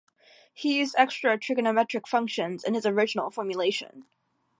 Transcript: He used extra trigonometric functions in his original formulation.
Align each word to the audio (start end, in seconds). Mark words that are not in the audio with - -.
He 0.51 0.79
used 0.79 0.95
extra 0.97 1.37
trigonometric 1.37 2.07
functions 2.07 2.63
in 2.63 2.73
his 2.73 2.87
original 2.87 3.29
formulation. 3.29 4.07